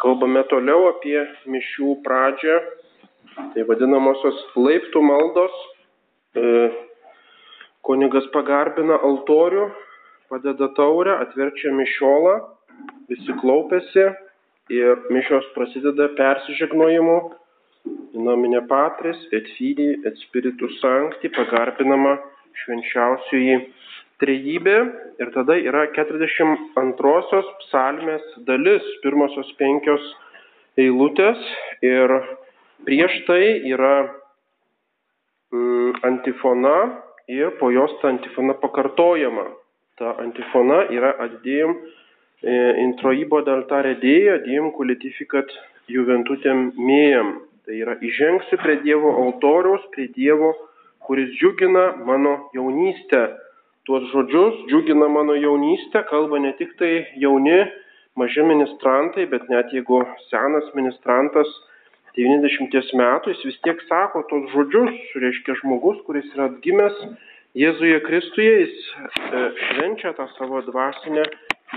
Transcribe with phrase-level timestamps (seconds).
[0.00, 1.18] Kalbame toliau apie
[1.50, 2.56] mišių pradžią,
[3.52, 5.58] tai vadinamosios laiptų maldos.
[6.40, 6.70] E,
[7.84, 9.66] kunigas pagarbina altorių,
[10.32, 12.34] padeda taurę, atverčia mišiolą,
[13.12, 14.06] visi klaupiasi
[14.72, 17.18] ir mišios prasideda persižegnojimu.
[18.20, 22.16] Nomine patris, et fili, et spiritus sancti, pagarbinama
[22.62, 23.60] švenčiausiai
[24.20, 24.76] trejybė
[25.20, 30.04] ir tada yra 42 psalmės dalis, pirmosios penkios
[30.80, 31.40] eilutės
[31.84, 32.14] ir
[32.86, 33.94] prieš tai yra
[35.52, 36.76] mm, antifona
[37.30, 39.46] ir po jos ta antifona pakartojama.
[40.00, 42.54] Ta antifona yra addėjom e,
[42.86, 45.52] introibo dal tare dėja, dėjom kulitifikat
[45.90, 47.36] juventutem mėjam.
[47.66, 50.54] Tai yra įžengsiu prie Dievo altoriaus, prie Dievo,
[51.04, 53.28] kuris džiugina mano jaunystę
[53.90, 57.58] tuos žodžius, džiugina mano jaunystę, kalba ne tik tai jauni,
[58.14, 61.50] maži ministrantai, bet net jeigu senas ministrantas
[62.14, 67.02] 90 metų, jis vis tiek sako tos žodžius, reiškia žmogus, kuris yra atgimęs
[67.58, 71.24] Jėzuje Kristuje, jis e, švenčia tą savo dvasinę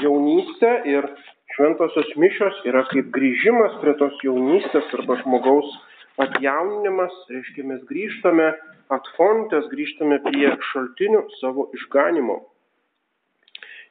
[0.03, 1.07] jaunystę ir
[1.55, 5.73] šventosios mišios yra kaip grįžimas prie tos jaunystės arba žmogaus
[6.21, 8.51] atjauninimas, reiškia mes grįžtame
[8.91, 12.41] atfontės, grįžtame prie šaltinių savo išganimo.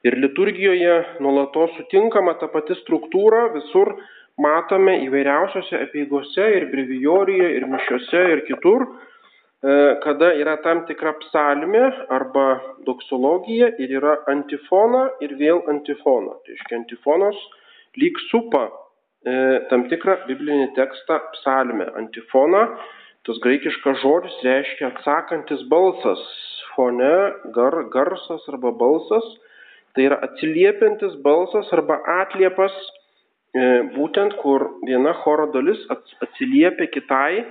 [0.03, 3.93] Ir liturgijoje nuolatos sutinkama ta pati struktūra, visur
[4.43, 11.85] matome įvairiausiose apieigose ir brevijorijoje, ir mišiose, ir kitur, e, kada yra tam tikra psalmė
[12.11, 12.47] arba
[12.87, 16.35] doksologija ir yra antifona ir vėl antifona.
[16.43, 17.39] Tai reiškia antifonos
[18.01, 19.35] lyg supa e,
[19.69, 21.87] tam tikrą biblinį tekstą psalmę.
[21.95, 22.65] Antifona
[23.23, 26.19] Tas graikiškas žodis reiškia atsakantis balsas,
[26.73, 27.13] fone,
[27.55, 29.23] gar, garsas arba balsas.
[29.95, 32.73] Tai yra atsiliepiantis balsas arba atliepas,
[33.55, 33.63] e,
[33.93, 37.45] būtent kur viena choro dalis atsiliepia kitai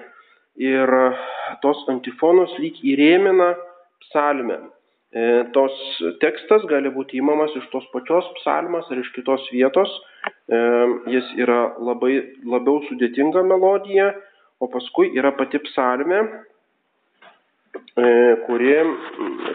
[0.60, 0.92] ir
[1.62, 3.52] tos antifonos lyg įrėmina
[4.04, 4.58] psalmę.
[5.12, 5.22] E,
[5.56, 5.78] tos
[6.20, 9.92] tekstas gali būti įmamas iš tos pačios psalmos ar iš kitos vietos.
[10.52, 10.60] E,
[11.14, 14.10] jis yra labai labiau sudėtinga melodija
[14.62, 16.20] o paskui yra pati psalmė,
[17.98, 18.10] e,
[18.46, 18.76] kuri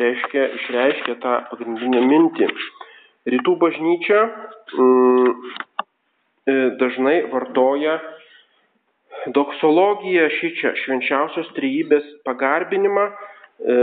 [0.02, 2.50] reiškia, išreiškia tą pagrindinę mintį.
[3.32, 5.30] Rytų bažnyčia mm,
[6.52, 7.98] e, dažnai vartoja
[9.36, 13.78] doksologiją šičia, švenčiausios trejybės pagarbinimą e,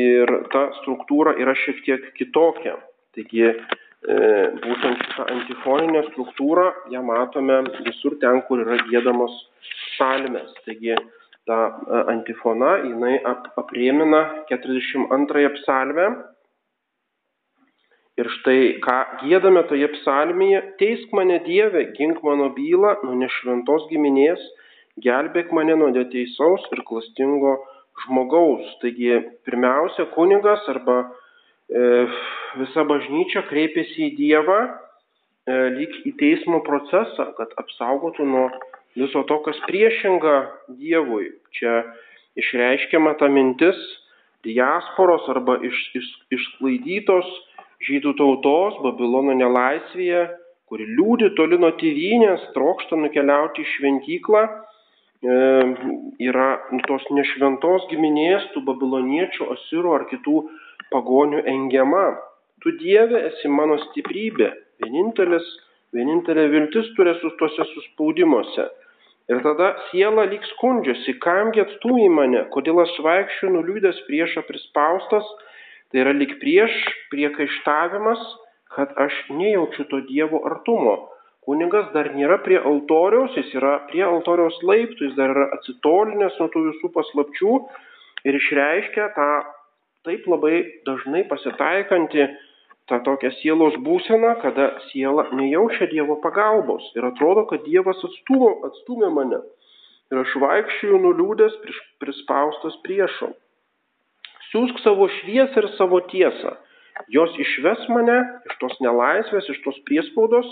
[0.00, 2.76] ir ta struktūra yra šiek tiek kitokia.
[3.16, 3.48] Taigi
[4.04, 9.32] būtent šitą antifoninę struktūrą ją matome visur ten, kur yra gėdamos
[9.94, 10.52] psalmės.
[10.66, 10.98] Taigi
[11.46, 16.08] ta e, antifona, jinai ap, apriemina 42 psalmę.
[18.14, 24.44] Ir štai ką gėdame toje psalmėje, teisk mane Dieve, gink mano bylą nuo nešventos giminės,
[25.02, 27.56] gelbėk mane nuo neteisaus ir klastingo
[28.04, 28.70] žmogaus.
[28.82, 32.06] Taigi pirmiausia, kunigas arba e,
[32.60, 34.70] visa bažnyčia kreipiasi į Dievą e,
[35.74, 38.46] lyg į teismo procesą, kad apsaugotų nuo
[38.98, 40.34] viso to, kas priešinga
[40.78, 41.32] Dievui.
[41.56, 41.82] Čia
[42.38, 43.78] išreiškiama ta mintis
[44.44, 47.28] diasporos arba iš, iš, išsklaidytos
[47.84, 50.26] žydų tautos Babilono nelaisvėje,
[50.68, 55.34] kuri liūdi toli nuo tėvynės, trokšta nukeliauti į šventyklą, e,
[56.28, 56.48] yra
[56.88, 60.38] tos nešventos giminės, tų babiloniečių, asirų ar kitų
[60.92, 62.06] pagonių engiama.
[62.64, 64.50] Tu Dieve esi mano stiprybė,
[64.80, 65.44] vienintelis,
[65.94, 68.70] vienintelė viltis turi sustuose suspaudimuose.
[69.32, 75.24] Ir tada siela lyg skundžiasi, kamgi atstumi mane, kodėl aš vaikščiu nuliūdęs priešą prispaustas,
[75.88, 76.74] tai yra lyg prieš
[77.12, 78.20] priekaištavimas,
[78.76, 80.96] kad aš nejaučiu to Dievo artumo.
[81.44, 86.48] Kunigas dar nėra prie altoriaus, jis yra prie altoriaus laiptų, jis dar yra atsitolinęs nuo
[86.52, 87.56] tų visų paslapčių
[88.28, 89.28] ir išreiškia tą
[90.04, 90.56] taip labai
[90.88, 92.28] dažnai pasitaikantį
[92.90, 99.10] tą tokią sielos būseną, kada siela nejaučia Dievo pagalbos ir atrodo, kad Dievas atstumo, atstumė
[99.14, 99.40] mane.
[100.12, 101.56] Ir aš vaikščiu nuliūdęs
[102.02, 103.32] prispaustas priešo.
[104.50, 106.54] Siūsk savo šviesą ir savo tiesą.
[107.10, 110.46] Jos išves mane iš tos nelaisvės, iš tos priespaudos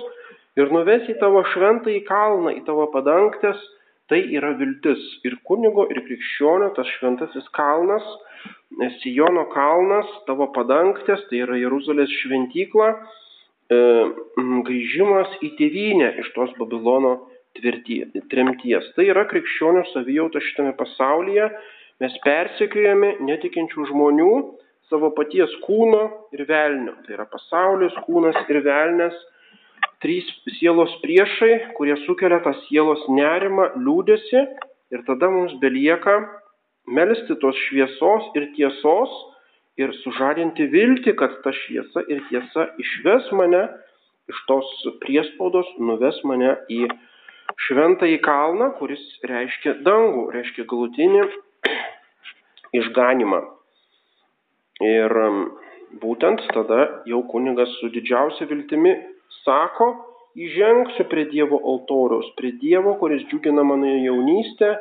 [0.58, 3.60] ir nuves į tavo šventą į kalną, į tavo padangtės.
[4.12, 5.00] Tai yra viltis.
[5.24, 8.04] Ir kunigo, ir krikščionio tas šventasis kalnas
[9.02, 12.88] Sijono kalnas, tavo padangtės, tai yra Jeruzalės šventykla,
[13.72, 13.78] e,
[14.68, 17.12] grįžimas į tėvynę iš tos Babilono
[18.32, 18.88] tremties.
[18.96, 21.50] Tai yra krikščionių savijauta šitame pasaulyje.
[22.00, 24.32] Mes persekiojame netikinčių žmonių
[24.88, 26.96] savo paties kūno ir velnio.
[27.04, 29.14] Tai yra pasaulis, kūnas ir velnės.
[30.02, 30.26] Trys
[30.58, 34.40] sielos priešai, kurie sukelia tą sielos nerimą, liūdėsi
[34.92, 36.18] ir tada mums belieka
[36.86, 39.12] melstis tos šviesos ir tiesos
[39.80, 43.62] ir sužadinti viltį, kad ta šviesa ir tiesa išves mane
[44.30, 44.68] iš tos
[45.02, 46.84] priespaudos, nuves mane į
[47.68, 51.24] šventąjį kalną, kuris reiškia dangų, reiškia galutinį
[52.80, 53.42] išganimą.
[54.82, 55.42] Ir um,
[56.02, 58.94] būtent tada jau kunigas su didžiausia viltimi
[59.42, 59.92] sako,
[60.38, 64.74] įžengsiu prie Dievo altoriaus, prie Dievo, kuris džiugina mano jaunystę,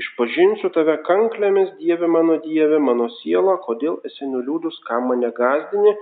[0.00, 5.94] išpažinsiu tave kanklėmis, Dieve mano Dieve, mano siela, kodėl esi nuliūdus, kam mane gazdini,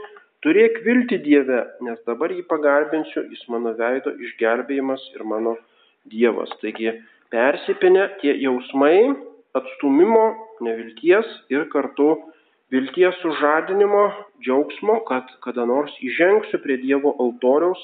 [0.44, 5.56] turėk vilti Dieve, nes dabar jį pagarbinsiu, jis mano veido išgelbėjimas ir mano
[6.08, 6.52] Dievas.
[6.62, 6.92] Taigi
[7.32, 9.14] persipinę tie jausmai
[9.58, 10.26] atstumimo,
[10.64, 12.14] nevilties ir kartu
[12.72, 14.04] vilties sužadinimo,
[14.44, 17.80] džiaugsmo, kad kada nors įžengsiu prie Dievo altoriaus.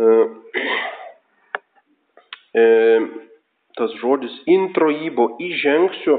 [0.00, 0.10] E,
[2.60, 2.64] e,
[3.78, 6.18] tas žodis introjybo įžengsiu,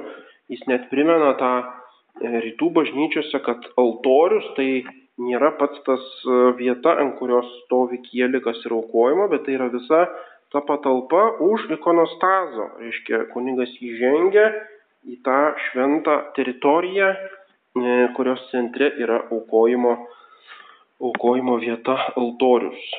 [0.51, 1.65] jis net primena tą e,
[2.47, 4.69] rytų bažnyčiose, kad altorius tai
[5.21, 10.05] nėra pats tas e, vieta, ant kurios stovi kielikas ir aukojimo, bet tai yra visa
[10.51, 12.71] ta patalpa už ikonostazo.
[12.81, 14.47] Reiškia, kunigas įžengia
[15.07, 17.13] į tą šventą teritoriją,
[18.17, 19.93] kurios centre yra aukojimo,
[21.01, 22.89] aukojimo vieta altorius.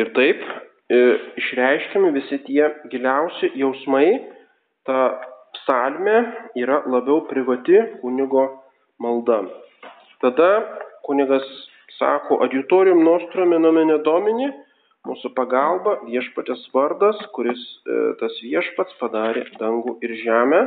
[0.00, 0.44] Ir taip
[0.90, 0.98] E,
[1.38, 4.08] išreiškiami visi tie giliausi jausmai,
[4.82, 5.20] ta
[5.54, 6.16] psalmė
[6.58, 8.42] yra labiau privati kunigo
[8.98, 9.44] malda.
[10.24, 10.48] Tada
[11.06, 11.46] kunigas
[11.94, 14.50] sako, adjutorium nostrum nomine domini,
[15.06, 20.64] mūsų pagalba viešpatės vardas, kuris e, tas viešpats padarė dangų ir žemę.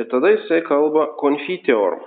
[0.00, 1.98] Ir tada jisai kalba konfiteor.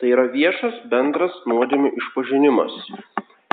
[0.00, 2.76] Tai yra viešas bendras nuodėmių išpažinimas.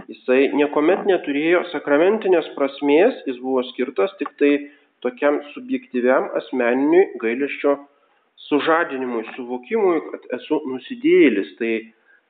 [0.07, 4.51] Jisai niekuomet neturėjo sakramentinės prasmės, jis buvo skirtas tik tai
[5.03, 7.75] tokiam subjektyviam asmeniniui gailesčio
[8.47, 11.51] sužadinimui, suvokimui, kad esu nusidėjėlis.
[11.59, 11.73] Tai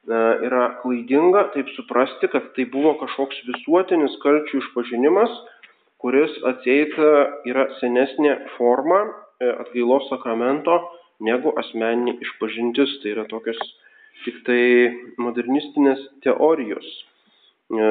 [0.10, 5.38] na, yra klaidinga taip suprasti, kad tai buvo kažkoks visuotinis kalčių išpažinimas,
[6.02, 7.14] kuris atsieita
[7.50, 10.78] yra senesnė forma e, atgailos sakramento
[11.24, 12.98] negu asmeninė išpažintis.
[13.02, 13.60] Tai yra tokios
[14.26, 14.64] tik tai
[15.22, 16.88] modernistinės teorijos.
[17.68, 17.88] E,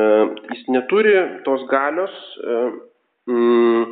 [0.53, 1.15] jis neturi
[1.47, 2.59] tos galios e,
[3.31, 3.83] mm,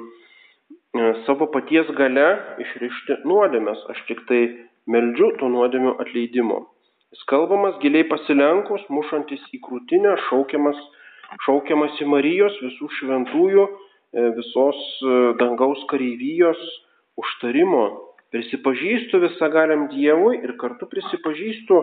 [0.97, 2.29] e, savo paties gale
[2.65, 3.83] išrišti nuodėmės.
[3.95, 4.43] Aš tik tai
[4.91, 6.65] meldžiu tų nuodėmių atleidimo.
[7.15, 10.81] Jis kalbamas giliai pasilenkus, mušantis į krūtinę, šaukiamas,
[11.47, 13.67] šaukiamas į Marijos visų šventųjų,
[14.35, 14.81] visos
[15.39, 16.59] dangaus kareivijos
[17.21, 17.85] užtarimo.
[18.35, 21.79] Prisipažįstu visagaliam Dievui ir kartu prisipažįstu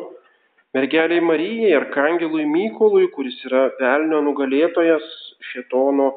[0.76, 5.08] mergeliai Marijai, arkangelui Mykolui, kuris yra velnio nugalėtojas,
[5.52, 6.10] šetono,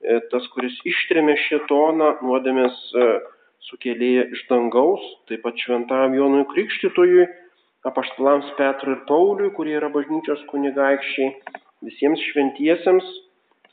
[0.00, 3.08] e, tas, kuris ištrėmė šetoną, nuodėmės e,
[3.68, 7.28] sukėlėja iš dangaus, taip pat šventam Jonui Krikštytojui,
[7.88, 11.30] apaštalams Petrui ir Pauliui, kurie yra bažnyčios kunigaikščiai,
[11.84, 13.08] visiems šventiesiems,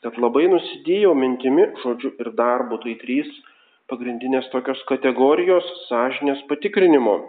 [0.04, 2.80] kad labai nusidėjau mintimi, žodžiu ir darbu.
[2.84, 3.30] Tai trys
[3.92, 7.20] pagrindinės tokios kategorijos sąžinės patikrinimo.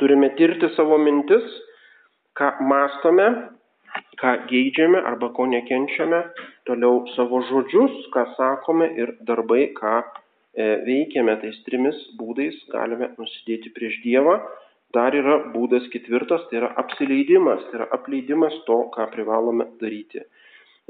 [0.00, 1.44] Turime tirti savo mintis,
[2.38, 3.28] ką mastome,
[4.20, 6.22] ką geidžiame arba ko nekenčiame,
[6.68, 10.04] toliau savo žodžius, ką sakome ir darbai, ką e,
[10.86, 11.36] veikiame.
[11.42, 14.38] Tais trimis būdais galime nusidėti prieš Dievą.
[14.92, 20.20] Dar yra būdas ketvirtas, tai yra apsileidimas, tai yra apleidimas to, ką privalome daryti.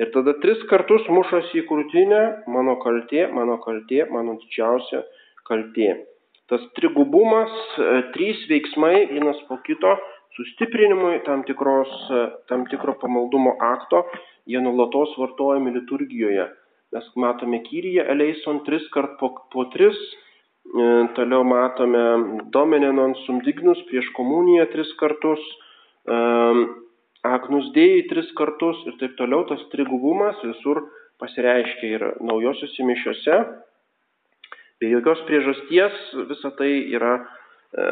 [0.01, 2.23] Ir tada tris kartus mušasi į krūtinę
[2.53, 5.05] mano kaltė, mano kaltė, mano didžiausia
[5.49, 5.93] kaltė
[6.53, 9.95] tas trigubumas, e, trys veiksmai vienas po kito
[10.37, 14.03] sustiprinimui tam, tikros, e, tam tikro pamaldumo akto,
[14.45, 16.45] jie nulatos vartojami liturgijoje.
[16.93, 19.97] Mes matome Kyriją Eleison tris kart po, po tris,
[20.69, 22.05] e, toliau matome
[22.53, 25.51] Domenenon sumdignus prieš komuniją tris kartus,
[27.23, 30.83] Agnus dėjai tris kartus ir taip toliau tas trigubumas visur
[31.23, 33.37] pasireiškia ir naujosiuose mišiuose,
[34.83, 37.83] Be jokios priežasties visa tai yra e,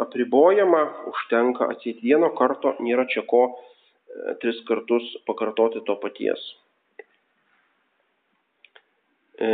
[0.00, 6.40] apribojama, užtenka atseit vieno karto, nėra čia ko e, tris kartus pakartoti to paties.
[9.36, 9.50] E,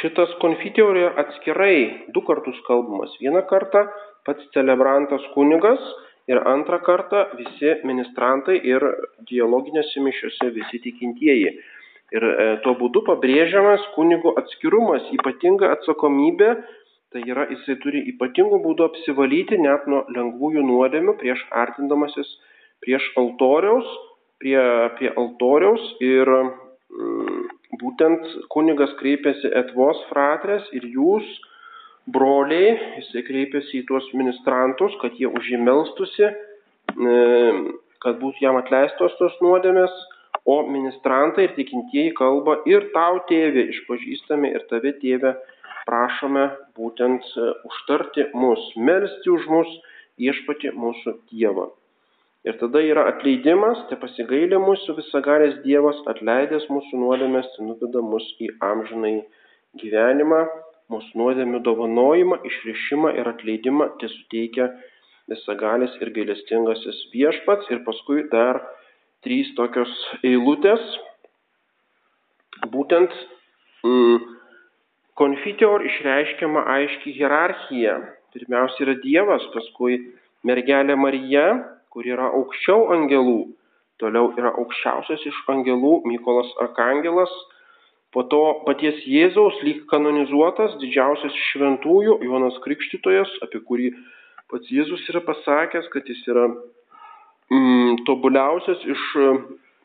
[0.00, 1.76] šitas konfiteorė atskirai
[2.16, 3.12] du kartus kalbamas.
[3.20, 3.84] Vieną kartą
[4.24, 5.84] pats celebrantas kunigas
[6.30, 8.84] ir antrą kartą visi ministrantai ir
[9.30, 11.52] dialoginėse mišiuose visi tikintieji.
[12.14, 16.50] Ir e, tuo būdu pabrėžiamas kunigo atskirumas, ypatinga atsakomybė,
[17.14, 22.30] tai yra jisai turi ypatingų būdų apsivalyti net nuo lengvųjų nuodėmių prieš artindamasis
[22.84, 23.86] prieš altoriaus,
[24.42, 24.58] prie,
[24.98, 27.42] prie altoriaus ir mm,
[27.80, 31.26] būtent kunigas kreipiasi etvos fratres ir jūs,
[32.12, 36.30] broliai, jisai kreipiasi į tuos ministrantus, kad jie už jį melstusi,
[38.02, 39.94] kad būtų jam atleistos tos nuodėmės,
[40.46, 45.34] o ministrantai ir tikintieji kalba ir tau tėvė išpažįstame ir tave tėvė
[45.86, 46.44] prašome
[46.78, 49.72] būtent e, užtarti mus, melsti už mus
[50.20, 51.70] viešpati mūsų Dievą.
[52.46, 58.52] Ir tada yra atleidimas, te pasigailė mūsų visagalės Dievas, atleidęs mūsų nuodėmės, nuveda mus į
[58.62, 59.16] amžinai
[59.82, 60.44] gyvenimą,
[60.92, 64.68] mūsų nuodėmių dovanojimą, išrišimą ir atleidimą, tai suteikia
[65.30, 67.70] visagalės ir gailestingasis viešpats.
[67.74, 68.60] Ir paskui dar
[69.26, 69.92] trys tokios
[70.26, 70.82] eilutės.
[72.72, 73.12] Būtent
[73.84, 74.20] mm,
[75.18, 77.98] konfiteor išreiškiama aiški hierarchija.
[78.36, 79.98] Pirmiausia yra Dievas, paskui
[80.46, 81.46] mergelė Marija,
[81.90, 83.40] kur yra aukščiau angelų.
[84.00, 87.32] Toliau yra aukščiausias iš angelų Mykolas Arkangelas,
[88.16, 93.90] po to paties Jėzaus lyg kanonizuotas didžiausias šventųjų Jonas Krikštytojas, apie kurį
[94.48, 96.46] pats Jėzus yra pasakęs, kad jis yra
[97.52, 99.02] mm, tobuliausias iš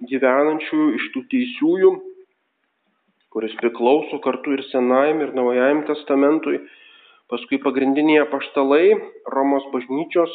[0.08, 1.92] gyvenančių, iš tų teisiųjų,
[3.36, 6.62] kuris priklauso kartu ir Senajam, ir Naujajam testamentui.
[7.32, 8.96] Paskui pagrindiniai paštalai
[9.36, 10.32] Romos bažnyčios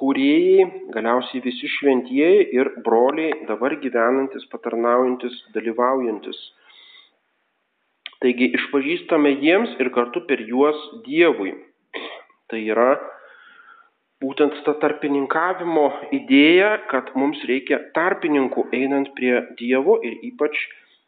[0.00, 0.64] kūrėjai,
[0.96, 6.40] galiausiai visi šventieji ir broliai dabar gyvenantis, patarnaujantis, dalyvaujantis.
[8.22, 11.56] Taigi išpažįstame jiems ir kartu per juos Dievui.
[12.50, 12.92] Tai yra
[14.22, 20.54] būtent ta tarpininkavimo idėja, kad mums reikia tarpininkų einant prie Dievo ir ypač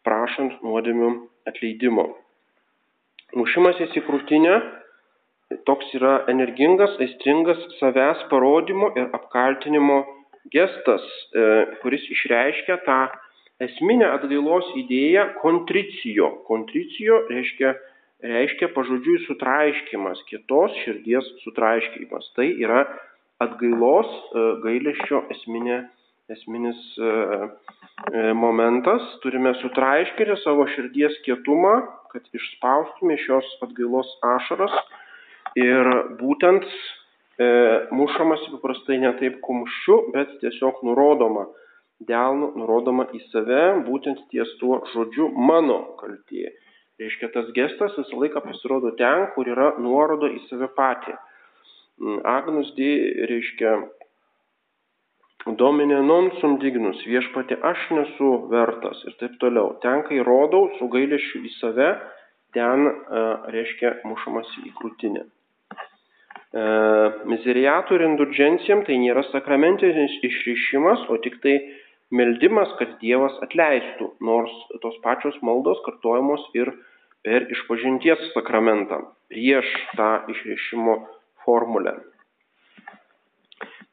[0.07, 1.13] prašant nuodėmių
[1.49, 2.09] atleidimo.
[3.39, 4.57] Mušimasis į krūtinę
[5.69, 10.03] toks yra energingas, aistringas savęs parodymo ir apkaltinimo
[10.53, 11.05] gestas,
[11.35, 11.45] e,
[11.83, 12.99] kuris išreiškia tą
[13.63, 16.31] esminę atgailos idėją kontricijo.
[16.49, 17.75] Kontricijo reiškia,
[18.25, 22.33] reiškia pažodžiui sutraiškimas, kitos širdies sutraiškimas.
[22.39, 22.85] Tai yra
[23.45, 25.85] atgailos e, gailesčio esminė,
[26.35, 27.15] esminis e,
[28.35, 29.07] momentas.
[29.23, 31.79] Turime sutraiškinti savo širdies kietumą,
[32.15, 34.75] kad išspaustume šios atgailos ašaras
[35.55, 35.87] Ir
[36.19, 37.47] būtent e,
[37.95, 41.47] mušamasi paprastai ne taip kumščiu, bet tiesiog nurodoma,
[42.09, 46.53] delnu nurodoma į save, būtent ties tuo žodžiu mano kaltė.
[47.01, 51.17] Reiškia, tas gestas visą laiką pasirodo ten, kur yra nuoroda į save patį.
[51.99, 52.91] Mm, Agnus di
[53.31, 53.75] reiškia,
[55.59, 59.75] dominė non sum dignus, viešpati aš nesu vertas ir taip toliau.
[59.83, 61.91] Ten, kai rodau su gailėšiu į save,
[62.55, 65.25] ten e, reiškia mušamasi į krūtinę.
[65.27, 66.65] E,
[67.31, 71.59] Mizeriatų ir indulgencijam tai nėra sakramentinis išryšimas, o tik tai
[72.15, 76.71] meldimas, kad Dievas atleistų, nors tos pačios maldos kartojamos ir
[77.25, 79.01] per išpažinties sakramentą
[79.33, 79.69] prieš
[79.99, 80.99] tą išrišimo
[81.45, 81.97] formulę.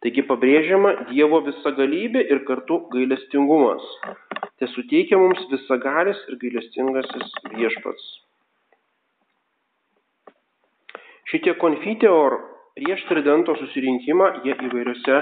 [0.02, 3.84] Taigi pabrėžiama Dievo visagalybė ir kartu gailestingumas.
[4.58, 8.08] Tai suteikia mums visagalis ir gailestingasis viešpats.
[11.30, 12.40] Šitie konfiteor
[12.76, 15.22] prieš tridento susirinkimą jie įvairiose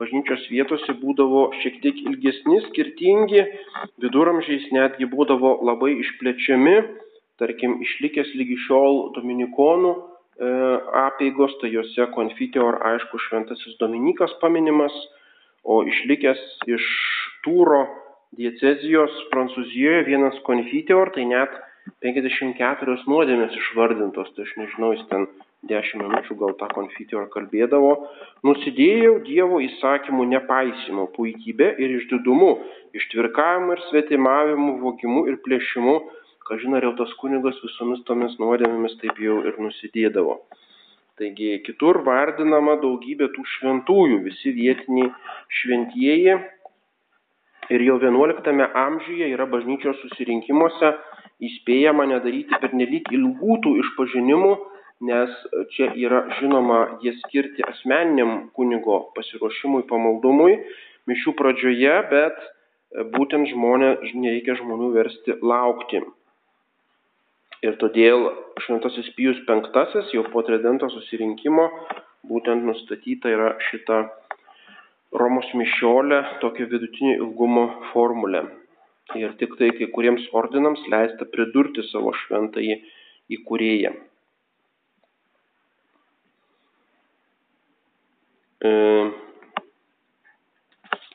[0.00, 3.44] bažnyčios vietose būdavo šiek tiek ilgesni, skirtingi,
[4.02, 6.76] viduramžiais netgi būdavo labai išplečiami,
[7.40, 10.02] tarkim, išlikęs lygi šiol dominikonų e,
[11.04, 14.94] apėgos, tai juose konfiteor, aišku, šventasis Dominikas paminimas,
[15.64, 16.86] o išlikęs iš
[17.44, 17.84] Tūro
[18.36, 21.54] diecezijos Prancūzijoje vienas konfiteor, tai net
[22.04, 25.26] 54 nuodėmės išvardintos, tai aš nežinau, jis ten
[25.68, 27.90] dešimt minučių gal tą konfiteor kalbėdavo,
[28.46, 32.50] nusidėjau Dievo įsakymų nepaisimo, puikybė ir išdidumu,
[32.96, 35.98] ištvirkavimu ir svetimavimu, vogimu ir plėšimu,
[36.48, 40.40] kažin ar jau tas kunigas visomis tomis nuodėmėmis taip jau ir nusidėdavo.
[41.20, 45.10] Taigi kitur vardinama daugybė tų šventųjų, visi vietiniai
[45.60, 46.38] šventieji.
[47.70, 50.94] Ir jau 11 amžiuje yra bažnyčios susirinkimuose
[51.44, 54.54] įspėjama nedaryti per nelik ilgų tų išpažinimų,
[55.00, 55.32] nes
[55.74, 60.58] čia yra žinoma jie skirti asmeniniam kunigo pasiruošimui pamaldumui
[61.08, 62.40] mišių pradžioje, bet
[63.14, 66.02] būtent žmonė, nereikia žmonių versti laukti.
[67.60, 68.30] Ir todėl
[68.64, 71.66] Šventasis Pijus V jau po tridento susirinkimo
[72.28, 74.08] būtent nustatyta yra šita
[75.12, 78.44] Romos mišiolė tokia vidutinio ilgumo formulė.
[79.18, 82.76] Ir tik tai kai kuriems ordinams leista pridurti savo šventąjį
[83.36, 83.90] įkūrėją.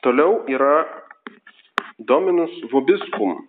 [0.06, 0.86] Toliau yra
[1.98, 3.48] Dominus vobiscum,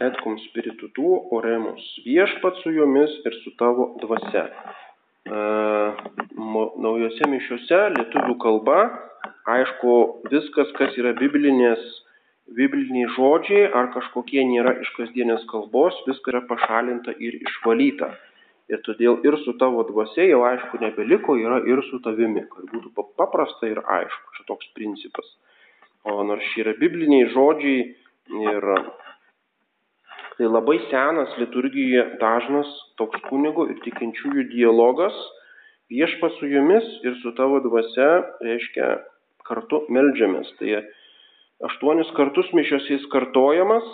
[0.00, 1.82] et cum spiritu tuo oremus.
[2.04, 4.44] Viešpat su jumis ir su tavo dvasia.
[4.48, 5.42] E,
[6.84, 8.78] naujose mišiuose lietuvių kalba,
[9.56, 9.94] aišku,
[10.32, 11.84] viskas, kas yra biblinės,
[12.56, 18.10] bibliniai žodžiai ar kažkokie nėra iš kasdienės kalbos, viskas yra pašalinta ir išvalyta.
[18.72, 23.06] Ir todėl ir su tavo dvasia jau aišku nebeliko, yra ir su tavimi, kad būtų
[23.20, 24.36] paprasta ir aišku.
[24.38, 25.28] Čia toks principas.
[26.08, 27.82] O nors šie yra bibliniai žodžiai
[28.48, 28.68] ir
[30.36, 35.16] Tai labai senas liturgijoje dažnas toks kunigo ir tikinčiųjų dialogas
[35.92, 38.08] viešpa su jumis ir su tavo dvasia
[38.40, 38.88] reiškia
[39.44, 40.48] kartu melžiamės.
[40.56, 40.80] Tai
[41.68, 43.84] aštuonis kartus mišios jis kartojamas,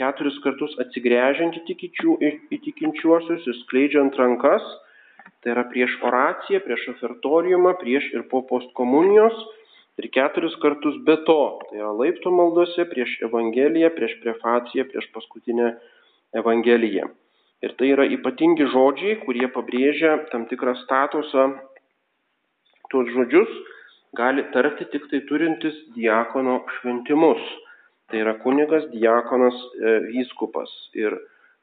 [0.00, 4.64] keturis kartus atsigręžiant į, tikičių, į tikinčiuosius ir skleidžiant rankas,
[5.44, 9.36] tai yra prieš oraciją, prieš ofertoriumą, prieš ir po postkomunijos
[10.00, 15.74] ir keturis kartus be to, tai yra laiptų maldose prieš Evangeliją, prieš prefaciją, prieš paskutinę
[16.40, 17.10] Evangeliją.
[17.60, 21.50] Ir tai yra ypatingi žodžiai, kurie pabrėžia tam tikrą statusą.
[22.88, 23.50] Tuos žodžius
[24.16, 27.42] gali tarti tik tai turintis diakono šventimus.
[28.10, 30.70] Tai yra kunigas, diakonas, e, vyskupas.
[30.98, 31.14] Ir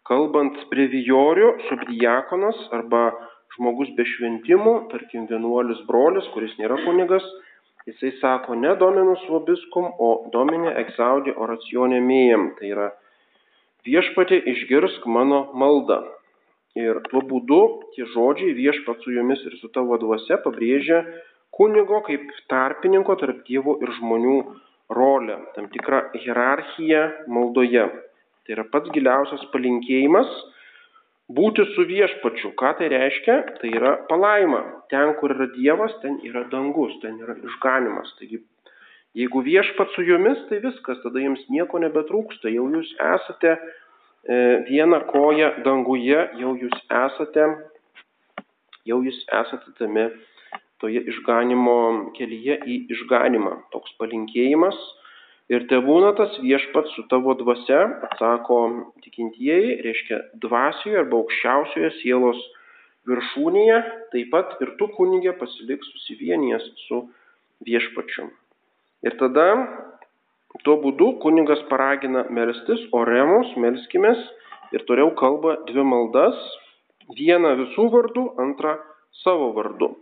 [0.08, 3.10] kalbant brevijorių, subdiakonas arba
[3.58, 7.26] žmogus be šventimų, tarkim vienuolis brolis, kuris nėra kunigas,
[7.90, 12.54] jisai sako ne dominus vobiskum, o domine exaudi oracione mėjam.
[12.60, 12.88] Tai yra
[13.88, 16.04] viešpatė išgirsk mano maldą.
[16.78, 17.62] Ir tuo būdu
[17.96, 21.02] tie žodžiai viešpat su jumis ir su tavo dvasia pabrėžia
[21.58, 24.38] kunigo kaip tarpininko tarp Dievo ir žmonių
[24.90, 27.88] rolę, tam tikrą hierarchiją maldoje.
[28.46, 30.30] Tai yra pats giliausias palinkėjimas
[31.28, 32.54] būti su viešpačiu.
[32.60, 33.40] Ką tai reiškia?
[33.60, 34.62] Tai yra palaima.
[34.92, 38.14] Ten, kur yra Dievas, ten yra dangus, ten yra išganimas.
[38.22, 38.40] Taigi
[39.18, 43.60] Jeigu viešpat su jumis, tai viskas, tada jums nieko nebetrūksta, jau jūs esate e,
[44.68, 47.48] vieną koją danguje, jau jūs esate,
[48.86, 50.04] jau jūs esate tame
[50.82, 51.78] toje išganimo
[52.18, 53.54] kelyje į išganimą.
[53.74, 54.78] Toks palinkėjimas.
[55.48, 58.58] Ir te būna tas viešpats su tavo dvasia, atsako
[59.06, 62.42] tikintieji, reiškia dvasioje arba aukščiausioje sielos
[63.08, 63.78] viršūnėje,
[64.12, 67.06] taip pat ir tu kunigė pasiliks susivienijęs su
[67.64, 68.28] viešpačiu.
[69.08, 69.48] Ir tada
[70.66, 74.20] tuo būdu kunigas paragina melstis, oremus, melskimės
[74.76, 76.36] ir toliau kalba dvi maldas,
[77.16, 78.76] vieną visų vardų, antrą
[79.24, 79.94] savo vardu.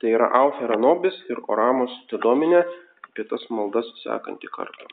[0.00, 2.62] Tai yra Aufera Nobis ir Oramos Tedominė,
[3.08, 4.90] apie tas maldas sekantį kartą.